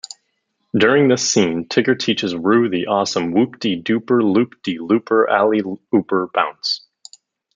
[0.75, 6.81] During this scene, Tigger teaches Roo the awesome Whoop-de-Dooper-Loop-de-Looper-Alley-Ooper Bounce.